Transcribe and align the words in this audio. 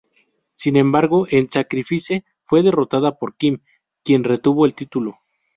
Sin 0.55 0.77
embargo, 0.77 1.27
en 1.29 1.47
"Sacrifice" 1.51 2.25
fue 2.41 2.63
derrotada 2.63 3.19
por 3.19 3.35
Kim, 3.35 3.59
quien 4.03 4.23
retuvo 4.23 4.65
el 4.65 4.73
título. 4.73 5.19